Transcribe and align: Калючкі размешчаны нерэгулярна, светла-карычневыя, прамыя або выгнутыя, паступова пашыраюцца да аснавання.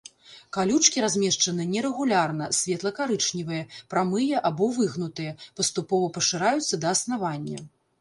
Калючкі 0.55 1.03
размешчаны 1.05 1.63
нерэгулярна, 1.73 2.49
светла-карычневыя, 2.61 3.69
прамыя 3.97 4.43
або 4.53 4.73
выгнутыя, 4.81 5.39
паступова 5.63 6.13
пашыраюцца 6.21 6.75
да 6.85 6.95
аснавання. 6.99 7.59